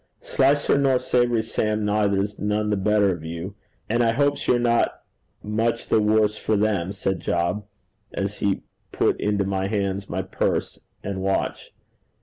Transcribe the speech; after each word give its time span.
'Slicer 0.19 0.79
nor 0.79 0.97
Savoury 0.97 1.43
Sam 1.43 1.85
neither's 1.85 2.39
none 2.39 2.71
the 2.71 2.75
better 2.75 3.11
o' 3.11 3.21
you, 3.23 3.53
and 3.87 4.01
I 4.01 4.13
hopes 4.13 4.47
you're 4.47 4.57
not 4.57 5.03
much 5.43 5.89
the 5.89 6.01
worse 6.01 6.37
for 6.37 6.57
them,' 6.57 6.91
said 6.91 7.19
Job, 7.19 7.65
as 8.11 8.39
he 8.39 8.63
put 8.91 9.19
into 9.21 9.43
my 9.43 9.67
hands 9.67 10.09
my 10.09 10.23
purse 10.23 10.79
and 11.03 11.21
watch. 11.21 11.71